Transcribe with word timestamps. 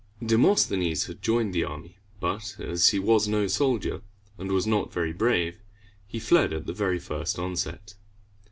Demosthenes 0.25 1.05
had 1.05 1.21
joined 1.21 1.53
the 1.53 1.63
army; 1.63 1.99
but 2.19 2.55
as 2.59 2.89
he 2.89 2.97
was 2.97 3.27
no 3.27 3.45
soldier, 3.45 4.01
and 4.35 4.51
was 4.51 4.65
not 4.65 4.91
very 4.91 5.13
brave, 5.13 5.59
he 6.07 6.17
fled 6.17 6.53
at 6.53 6.65
the 6.65 6.73
very 6.73 6.97
first 6.97 7.37
onset. 7.37 7.93